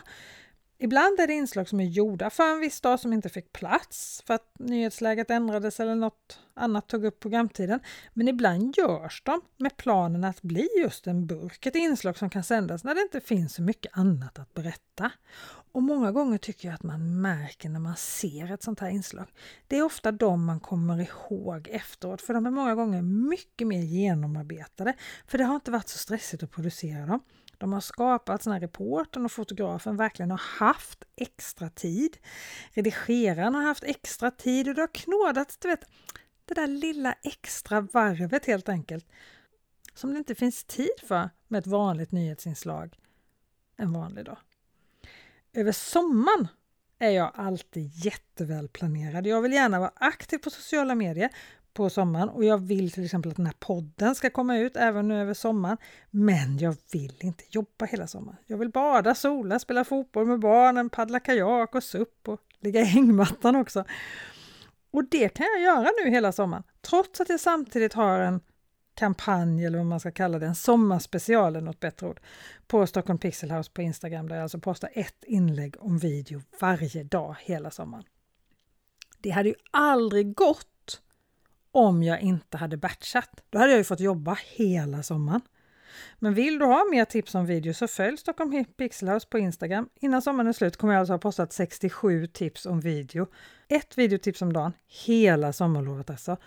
Ibland 0.79 1.19
är 1.19 1.27
det 1.27 1.33
inslag 1.33 1.69
som 1.69 1.79
är 1.79 1.85
gjorda 1.85 2.29
för 2.29 2.43
en 2.43 2.59
viss 2.59 2.81
dag 2.81 2.99
som 2.99 3.13
inte 3.13 3.29
fick 3.29 3.53
plats 3.53 4.23
för 4.27 4.33
att 4.33 4.59
nyhetsläget 4.59 5.31
ändrades 5.31 5.79
eller 5.79 5.95
något 5.95 6.39
annat 6.53 6.87
tog 6.87 7.05
upp 7.05 7.19
programtiden. 7.19 7.79
Men 8.13 8.27
ibland 8.27 8.77
görs 8.77 9.21
de 9.25 9.41
med 9.57 9.77
planen 9.77 10.23
att 10.23 10.41
bli 10.41 10.67
just 10.81 11.07
en 11.07 11.27
burk, 11.27 11.65
ett 11.65 11.75
inslag 11.75 12.17
som 12.17 12.29
kan 12.29 12.43
sändas 12.43 12.83
när 12.83 12.95
det 12.95 13.01
inte 13.01 13.21
finns 13.21 13.53
så 13.53 13.61
mycket 13.61 13.97
annat 13.97 14.39
att 14.39 14.53
berätta. 14.53 15.11
Och 15.71 15.83
många 15.83 16.11
gånger 16.11 16.37
tycker 16.37 16.67
jag 16.67 16.75
att 16.75 16.83
man 16.83 17.21
märker 17.21 17.69
när 17.69 17.79
man 17.79 17.95
ser 17.95 18.53
ett 18.53 18.63
sånt 18.63 18.79
här 18.79 18.89
inslag. 18.89 19.27
Det 19.67 19.77
är 19.77 19.83
ofta 19.83 20.11
de 20.11 20.45
man 20.45 20.59
kommer 20.59 20.99
ihåg 20.99 21.67
efteråt, 21.71 22.21
för 22.21 22.33
de 22.33 22.45
är 22.45 22.51
många 22.51 22.75
gånger 22.75 23.01
mycket 23.01 23.67
mer 23.67 23.81
genomarbetade. 23.81 24.93
För 25.27 25.37
det 25.37 25.43
har 25.43 25.55
inte 25.55 25.71
varit 25.71 25.89
så 25.89 25.97
stressigt 25.97 26.43
att 26.43 26.51
producera 26.51 27.05
dem. 27.05 27.19
De 27.57 27.73
har 27.73 27.81
skapats 27.81 28.47
när 28.47 28.59
reportern 28.59 29.25
och 29.25 29.31
fotografen 29.31 29.97
verkligen 29.97 30.31
har 30.31 30.41
haft 30.59 31.03
extra 31.15 31.69
tid. 31.69 32.17
Redigeraren 32.73 33.55
har 33.55 33.61
haft 33.61 33.83
extra 33.83 34.31
tid 34.31 34.67
och 34.67 34.75
det 34.75 34.81
har 34.81 34.93
knådats, 34.93 35.57
du 35.57 35.67
vet, 35.67 35.85
det 36.45 36.53
där 36.53 36.67
lilla 36.67 37.13
extra 37.23 37.81
varvet 37.81 38.45
helt 38.45 38.69
enkelt. 38.69 39.05
Som 39.93 40.11
det 40.11 40.17
inte 40.17 40.35
finns 40.35 40.63
tid 40.63 40.99
för 41.07 41.29
med 41.47 41.59
ett 41.59 41.67
vanligt 41.67 42.11
nyhetsinslag 42.11 42.97
en 43.77 43.93
vanlig 43.93 44.25
dag. 44.25 44.37
Över 45.53 45.71
sommaren 45.71 46.47
är 46.99 47.09
jag 47.09 47.31
alltid 47.35 47.91
jättevälplanerad. 47.93 49.27
Jag 49.27 49.41
vill 49.41 49.53
gärna 49.53 49.79
vara 49.79 49.91
aktiv 49.95 50.37
på 50.37 50.49
sociala 50.49 50.95
medier 50.95 51.29
på 51.77 51.89
sommaren 51.89 52.29
och 52.29 52.45
jag 52.45 52.57
vill 52.57 52.91
till 52.91 53.05
exempel 53.05 53.31
att 53.31 53.37
den 53.37 53.45
här 53.45 53.55
podden 53.59 54.15
ska 54.15 54.29
komma 54.29 54.57
ut 54.57 54.77
även 54.77 55.07
nu 55.07 55.21
över 55.21 55.33
sommaren. 55.33 55.77
Men 56.11 56.57
jag 56.57 56.75
vill 56.91 57.15
inte 57.19 57.43
jobba 57.49 57.85
hela 57.85 58.07
sommaren. 58.07 58.37
Jag 58.45 58.57
vill 58.57 58.69
bada, 58.69 59.15
sola, 59.15 59.59
spela 59.59 59.83
fotboll 59.83 60.25
med 60.25 60.39
barnen, 60.39 60.89
paddla 60.89 61.19
kajak 61.19 61.75
och 61.75 61.83
SUP 61.83 62.27
och 62.27 62.39
ligga 62.59 62.81
i 62.81 62.83
hängmattan 62.83 63.55
också. 63.55 63.83
Och 64.91 65.03
det 65.09 65.29
kan 65.29 65.45
jag 65.45 65.61
göra 65.61 65.89
nu 66.03 66.11
hela 66.11 66.31
sommaren, 66.31 66.63
trots 66.81 67.21
att 67.21 67.29
jag 67.29 67.39
samtidigt 67.39 67.93
har 67.93 68.19
en 68.19 68.41
kampanj 68.93 69.65
eller 69.65 69.77
vad 69.77 69.87
man 69.87 69.99
ska 69.99 70.11
kalla 70.11 70.39
det, 70.39 70.45
en 70.45 70.55
sommarspecial 70.55 71.55
eller 71.55 71.65
något 71.65 71.79
bättre 71.79 72.07
ord, 72.07 72.19
på 72.67 72.87
Stockholm 72.87 73.19
Pixel 73.19 73.51
House 73.51 73.71
på 73.71 73.81
Instagram 73.81 74.29
där 74.29 74.35
jag 74.35 74.43
alltså 74.43 74.59
postar 74.59 74.89
ett 74.93 75.23
inlägg 75.23 75.75
om 75.79 75.97
video 75.97 76.41
varje 76.59 77.03
dag 77.03 77.35
hela 77.39 77.71
sommaren. 77.71 78.03
Det 79.19 79.29
hade 79.29 79.49
ju 79.49 79.55
aldrig 79.71 80.35
gått 80.35 80.76
om 81.77 82.03
jag 82.03 82.21
inte 82.21 82.57
hade 82.57 82.77
batchat. 82.77 83.43
Då 83.49 83.59
hade 83.59 83.71
jag 83.71 83.77
ju 83.77 83.83
fått 83.83 83.99
jobba 83.99 84.37
hela 84.55 85.03
sommaren. 85.03 85.41
Men 86.19 86.33
vill 86.33 86.59
du 86.59 86.65
ha 86.65 86.85
mer 86.91 87.05
tips 87.05 87.35
om 87.35 87.45
video 87.45 87.73
så 87.73 87.87
följ 87.87 88.17
Stockholm 88.17 88.65
Pixelhouse 88.65 89.27
på 89.27 89.37
Instagram. 89.37 89.89
Innan 89.95 90.21
sommaren 90.21 90.47
är 90.47 90.53
slut 90.53 90.77
kommer 90.77 90.93
jag 90.93 90.99
alltså 90.99 91.13
ha 91.13 91.17
postat 91.17 91.53
67 91.53 92.27
tips 92.27 92.65
om 92.65 92.79
video. 92.79 93.27
Ett 93.67 93.97
videotips 93.97 94.41
om 94.41 94.53
dagen 94.53 94.73
hela 95.05 95.53
sommarlovet 95.53 96.09
alltså. 96.09 96.37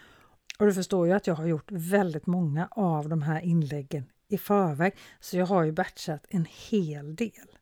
Och 0.59 0.67
du 0.67 0.75
förstår 0.75 1.07
ju 1.07 1.13
att 1.13 1.27
jag 1.27 1.35
har 1.35 1.47
gjort 1.47 1.71
väldigt 1.73 2.27
många 2.27 2.69
av 2.71 3.09
de 3.09 3.23
här 3.23 3.41
inläggen 3.41 4.05
i 4.29 4.39
förväg, 4.39 4.97
så 5.21 5.37
jag 5.37 5.47
har 5.47 5.63
ju 5.63 5.73
batchat 5.73 6.27
en 6.29 6.47
hel 6.71 7.17
del. 7.17 7.60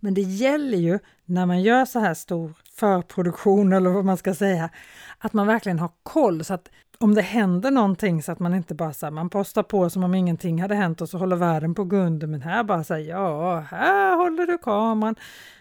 Men 0.00 0.14
det 0.14 0.20
gäller 0.20 0.78
ju 0.78 0.98
när 1.24 1.46
man 1.46 1.62
gör 1.62 1.84
så 1.84 1.98
här 1.98 2.14
stor 2.14 2.52
förproduktion 2.72 3.72
eller 3.72 3.90
vad 3.90 4.04
man 4.04 4.16
ska 4.16 4.34
säga, 4.34 4.70
att 5.18 5.32
man 5.32 5.46
verkligen 5.46 5.78
har 5.78 5.90
koll 6.02 6.44
så 6.44 6.54
att 6.54 6.68
om 6.98 7.14
det 7.14 7.22
händer 7.22 7.70
någonting 7.70 8.22
så 8.22 8.32
att 8.32 8.38
man 8.38 8.54
inte 8.54 8.74
bara 8.74 8.92
så 8.92 9.06
här, 9.06 9.10
man 9.10 9.30
postar 9.30 9.62
på 9.62 9.90
som 9.90 10.04
om 10.04 10.14
ingenting 10.14 10.62
hade 10.62 10.74
hänt 10.74 11.00
och 11.00 11.08
så 11.08 11.18
håller 11.18 11.36
världen 11.36 11.74
på 11.74 11.84
gå 11.84 11.96
under, 11.96 12.26
men 12.26 12.42
här 12.42 12.64
bara 12.64 12.84
säger 12.84 13.10
ja, 13.10 13.58
här 13.60 14.16
håller 14.16 14.46
du 14.46 14.58
kameran. 14.58 15.16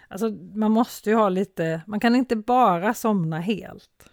Alltså 0.07 0.29
man 0.55 0.71
måste 0.71 1.09
ju 1.09 1.15
ha 1.15 1.29
lite, 1.29 1.81
man 1.87 1.99
kan 1.99 2.15
inte 2.15 2.35
bara 2.35 2.93
somna 2.93 3.39
helt. 3.39 4.09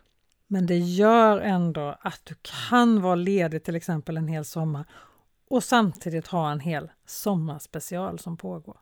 Men 0.46 0.66
det 0.66 0.78
gör 0.78 1.40
ändå 1.40 1.96
att 2.00 2.20
du 2.24 2.34
kan 2.70 3.02
vara 3.02 3.14
ledig 3.14 3.64
till 3.64 3.76
exempel 3.76 4.16
en 4.16 4.28
hel 4.28 4.44
sommar 4.44 4.84
och 5.48 5.64
samtidigt 5.64 6.26
ha 6.26 6.52
en 6.52 6.60
hel 6.60 6.90
sommarspecial 7.06 8.18
som 8.18 8.36
pågår. 8.36 8.76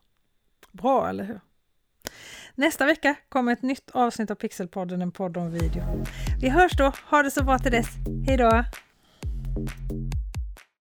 Bra, 0.73 1.09
eller 1.09 1.25
hur? 1.25 1.41
Nästa 2.55 2.87
vecka 2.87 3.17
kommer 3.29 3.53
ett 3.53 3.63
nytt 3.63 3.91
avsnitt 3.91 4.31
av 4.31 4.35
Pixelpodden, 4.35 5.03
en 5.03 5.13
podd 5.13 5.37
om 5.37 5.51
video. 5.51 6.05
Vi 6.41 6.49
hörs 6.49 6.73
då. 6.77 6.93
Ha 7.11 7.23
det 7.23 7.31
så 7.31 7.45
bra 7.45 7.59
till 7.59 7.73
dess. 7.73 7.89
Hej 8.27 8.37
då! 8.37 8.65